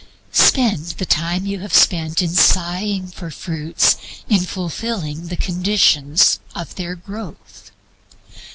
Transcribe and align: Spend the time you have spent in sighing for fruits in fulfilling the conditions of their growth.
Spend 0.33 0.79
the 0.97 1.05
time 1.05 1.45
you 1.45 1.59
have 1.59 1.75
spent 1.75 2.23
in 2.23 2.29
sighing 2.33 3.09
for 3.09 3.29
fruits 3.29 3.97
in 4.27 4.39
fulfilling 4.43 5.27
the 5.27 5.37
conditions 5.37 6.39
of 6.55 6.73
their 6.73 6.95
growth. 6.95 7.69